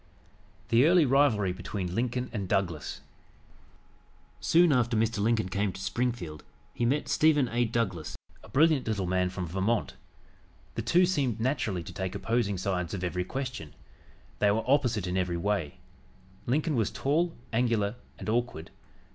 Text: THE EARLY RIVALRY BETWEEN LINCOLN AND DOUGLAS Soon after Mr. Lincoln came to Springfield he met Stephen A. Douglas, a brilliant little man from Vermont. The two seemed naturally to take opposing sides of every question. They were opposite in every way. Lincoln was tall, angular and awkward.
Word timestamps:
THE 0.69 0.83
EARLY 0.87 1.05
RIVALRY 1.05 1.53
BETWEEN 1.53 1.93
LINCOLN 1.93 2.29
AND 2.33 2.49
DOUGLAS 2.49 3.01
Soon 4.39 4.73
after 4.73 4.97
Mr. 4.97 5.19
Lincoln 5.19 5.47
came 5.47 5.71
to 5.71 5.79
Springfield 5.79 6.43
he 6.73 6.87
met 6.87 7.07
Stephen 7.07 7.47
A. 7.49 7.65
Douglas, 7.65 8.17
a 8.41 8.49
brilliant 8.49 8.87
little 8.87 9.05
man 9.05 9.29
from 9.29 9.45
Vermont. 9.45 9.93
The 10.73 10.81
two 10.81 11.05
seemed 11.05 11.39
naturally 11.39 11.83
to 11.83 11.93
take 11.93 12.15
opposing 12.15 12.57
sides 12.57 12.95
of 12.95 13.03
every 13.03 13.23
question. 13.23 13.75
They 14.39 14.49
were 14.49 14.63
opposite 14.65 15.05
in 15.05 15.17
every 15.17 15.37
way. 15.37 15.77
Lincoln 16.47 16.75
was 16.75 16.89
tall, 16.89 17.35
angular 17.53 17.93
and 18.17 18.27
awkward. 18.27 18.71